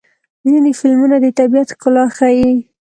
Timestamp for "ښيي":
2.17-2.51